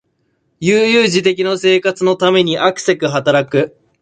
[0.61, 3.77] 悠々自適の生活のためにあくせく働く